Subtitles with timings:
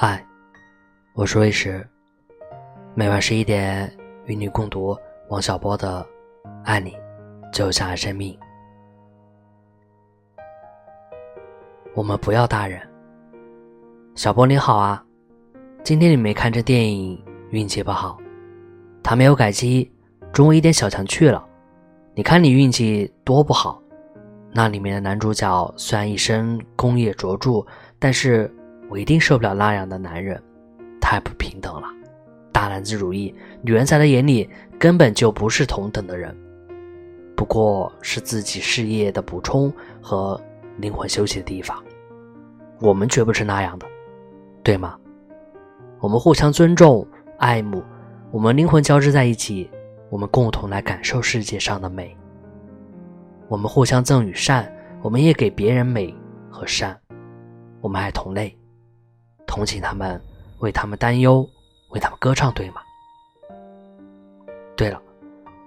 [0.00, 0.24] 嗨，
[1.12, 1.84] 我是魏石。
[2.94, 3.92] 每晚十一点
[4.26, 4.96] 与你共读
[5.28, 6.06] 王小波的
[6.62, 6.96] 《爱你
[7.52, 8.32] 就像爱生命》。
[11.94, 12.80] 我们不要大人。
[14.14, 15.04] 小波你好啊，
[15.82, 18.20] 今天你没看这电影，运气不好。
[19.02, 19.92] 他没有改机，
[20.32, 21.44] 中午一点小强去了。
[22.14, 23.82] 你看你运气多不好。
[24.52, 27.66] 那里面的男主角虽然一身功业卓著，
[27.98, 28.48] 但是。
[28.88, 30.42] 我一定受不了那样的男人，
[31.00, 31.86] 太不平等了，
[32.52, 36.36] 大男子主义，女人在他眼里根本就不是同等的人，
[37.36, 40.40] 不过是自己事业的补充和
[40.78, 41.76] 灵魂休息的地方。
[42.80, 43.86] 我们绝不是那样的，
[44.62, 44.96] 对吗？
[46.00, 47.06] 我们互相尊重、
[47.38, 47.82] 爱慕，
[48.30, 49.70] 我们灵魂交织在一起，
[50.10, 52.16] 我们共同来感受世界上的美。
[53.48, 54.70] 我们互相赠予善，
[55.02, 56.14] 我们也给别人美
[56.50, 56.98] 和善。
[57.80, 58.57] 我们爱同类。
[59.48, 60.20] 同情他们，
[60.58, 61.48] 为他们担忧，
[61.88, 62.82] 为他们歌唱，对吗？
[64.76, 65.02] 对了，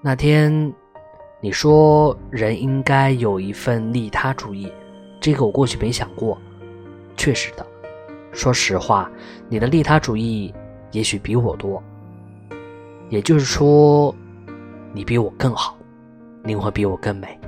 [0.00, 0.72] 那天
[1.40, 4.72] 你说人应该有一份利他主义，
[5.20, 6.38] 这个我过去没想过。
[7.16, 7.66] 确实的，
[8.32, 9.10] 说实话，
[9.48, 10.54] 你的利他主义
[10.92, 11.82] 也许比我多。
[13.10, 14.14] 也就是说，
[14.92, 15.76] 你比我更好，
[16.44, 17.38] 灵魂比我更美。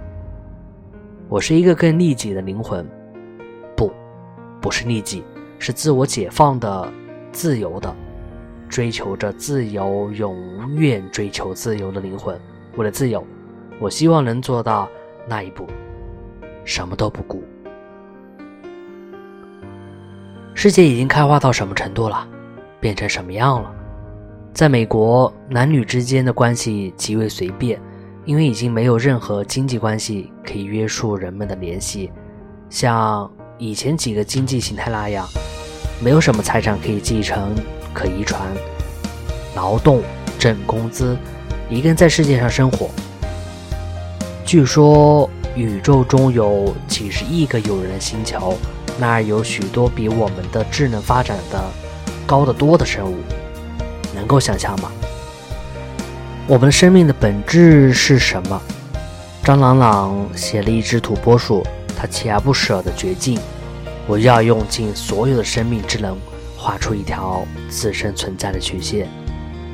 [1.29, 2.87] 我是一个更利己的灵魂，
[3.77, 3.91] 不，
[4.61, 5.25] 不是利己。
[5.59, 6.93] 是自我解放的、
[7.33, 7.95] 自由的，
[8.69, 12.39] 追求着自由、永远追求自由的灵魂。
[12.77, 13.27] 为了自由，
[13.81, 14.89] 我希望能做到
[15.27, 15.67] 那一步，
[16.65, 17.43] 什么都不顾。
[20.55, 22.29] 世界已经开化到什么程度了？
[22.81, 23.75] 变成什么样了？
[24.53, 27.81] 在美国，男女之间的关系极为随便，
[28.25, 32.11] 因为已经没有任何经济关系可以约束人们的联系，
[32.71, 33.31] 像。
[33.59, 35.27] 以前几个经济形态那样，
[35.99, 37.55] 没有什么财产可以继承、
[37.95, 38.39] 可遗传。
[39.55, 40.03] 劳动
[40.39, 41.17] 挣工资，
[41.71, 42.91] 一个人在世界上生活。
[44.45, 48.59] 据说宇宙中有几十亿个有人的星球，
[48.99, 51.65] 那儿有许多比我们的智能发展的
[52.27, 53.17] 高得多的生物。
[54.15, 54.93] 能够想象吗？
[56.47, 58.61] 我们生命的本质是什么？
[59.43, 61.67] 张朗朗写了一只土拨鼠。
[61.97, 63.41] 他锲而不舍的绝境，
[64.07, 66.17] 我要用尽所有的生命之能，
[66.57, 69.09] 画出一条自身存在的曲线。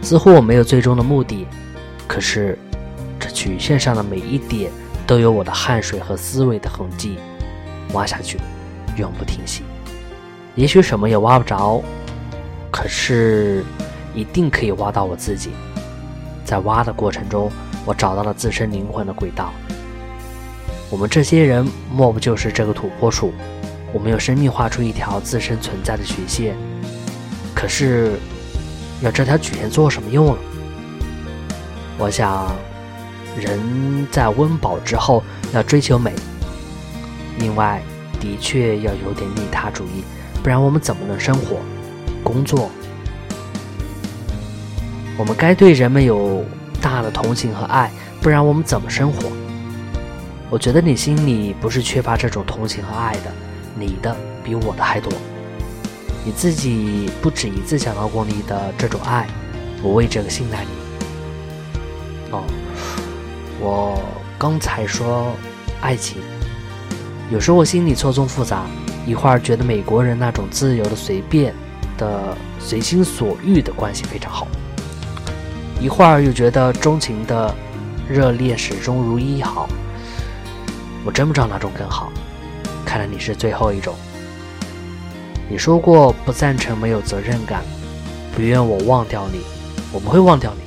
[0.00, 1.47] 似乎我没有最终的目的，
[2.06, 2.59] 可是
[3.19, 4.71] 这曲线上的每一点
[5.06, 7.19] 都有我的汗水和思维的痕迹。
[7.93, 8.39] 挖下去，
[8.97, 9.62] 永不停息。
[10.54, 11.83] 也许什么也挖不着，
[12.71, 13.65] 可是
[14.15, 15.50] 一定可以挖到我自己。
[16.44, 17.50] 在挖的过程中，
[17.84, 19.53] 我找到了自身灵魂的轨道。
[20.92, 23.32] 我们这些人莫不就是这个土拨鼠？
[23.94, 26.54] 我们用生命画出一条自身存在的曲线，
[27.54, 28.12] 可是
[29.00, 30.36] 要这条曲线做什么用呢？
[31.97, 32.54] 我想，
[33.41, 36.12] 人在温饱之后要追求美，
[37.38, 37.80] 另外
[38.20, 40.04] 的确要有点利他主义，
[40.42, 41.56] 不然我们怎么能生活、
[42.22, 42.70] 工作？
[45.16, 46.44] 我们该对人们有
[46.82, 49.32] 大的同情和爱，不然我们怎么生活？
[50.53, 53.33] 我觉得你心里不是缺乏这种同情和爱的，
[53.75, 54.15] 你的
[54.45, 55.11] 比我的还多。
[56.27, 59.27] 你自己不止一次想到过你的这种爱，
[59.83, 60.71] 我为这个信赖你。
[62.33, 62.45] 哦，
[63.61, 63.99] 我
[64.39, 65.35] 刚才说
[65.81, 66.21] 爱情，
[67.31, 68.67] 有时候我心里错综复杂，
[69.07, 71.55] 一会儿觉得美国人那种自由的、随便
[71.97, 74.47] 的、随心所欲的关系非常好，
[75.81, 77.55] 一会儿又觉得钟情的、
[78.07, 79.67] 热烈、始终如一好。
[81.05, 82.13] 我真不知道哪种更好，
[82.87, 83.95] 看来你是最后一种。
[85.51, 87.63] 你说过不赞成没有责任感，
[88.35, 89.41] 不愿我忘掉你，
[89.93, 90.63] 我不会忘掉你，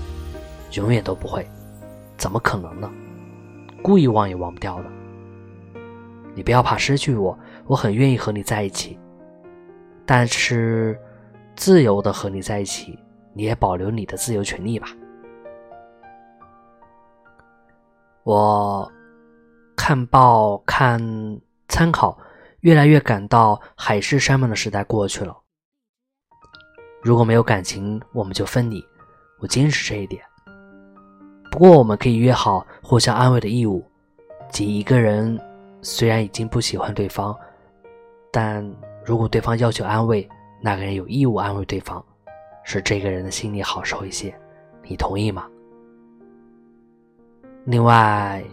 [0.78, 1.48] 永远都不会，
[2.18, 2.92] 怎么可能呢？
[3.82, 4.86] 故意忘也忘不掉的。
[6.36, 9.00] 你不要怕失去我，我很愿意和你在一起，
[10.06, 11.00] 但是
[11.56, 13.00] 自由的和你在一起，
[13.34, 14.90] 你也保留你的自由权利吧。
[18.24, 18.92] 我。
[19.88, 21.00] 看报看
[21.68, 22.18] 参考，
[22.62, 25.38] 越来越感到海誓山盟的时代过去了。
[27.04, 28.84] 如果没有感情，我们就分离。
[29.40, 30.24] 我坚持这一点。
[31.52, 33.86] 不过我们可以约好互相安慰的义务，
[34.50, 35.40] 即一个人
[35.84, 37.38] 虽然已经不喜欢对方，
[38.32, 38.68] 但
[39.06, 40.28] 如果对方要求安慰，
[40.64, 42.04] 那个人有义务安慰对方，
[42.64, 44.36] 使这个人的心里好受一些。
[44.82, 45.48] 你同意吗？
[47.66, 48.44] 另外。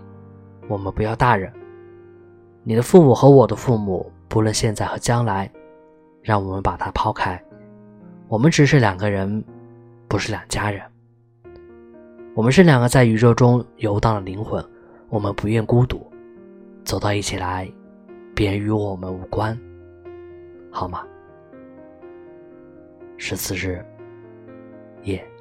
[0.69, 1.53] 我们不要大人，
[2.63, 5.51] 你的父母和我的父母，不论现在和将来，
[6.23, 7.43] 让我们把它抛开，
[8.29, 9.45] 我们只是两个人，
[10.09, 10.81] 不是两家人。
[12.35, 14.65] 我们是两个在宇宙中游荡的灵魂，
[15.11, 16.07] 我们不愿孤独，
[16.85, 17.71] 走到一起来，
[18.35, 19.59] 别人与我们无关，
[20.71, 21.05] 好吗？
[23.19, 23.85] 十四日
[25.03, 25.32] 夜。